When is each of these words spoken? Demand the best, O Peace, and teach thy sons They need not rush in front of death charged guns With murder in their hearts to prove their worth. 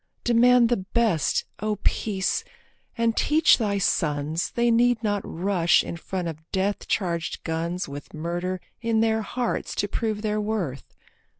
Demand 0.23 0.69
the 0.69 0.77
best, 0.77 1.45
O 1.59 1.75
Peace, 1.83 2.43
and 2.97 3.15
teach 3.15 3.59
thy 3.59 3.77
sons 3.77 4.49
They 4.55 4.71
need 4.71 5.03
not 5.03 5.21
rush 5.23 5.83
in 5.83 5.95
front 5.95 6.27
of 6.27 6.39
death 6.51 6.87
charged 6.87 7.43
guns 7.43 7.87
With 7.87 8.11
murder 8.11 8.59
in 8.81 9.01
their 9.01 9.21
hearts 9.21 9.75
to 9.75 9.87
prove 9.87 10.23
their 10.23 10.41
worth. 10.41 10.95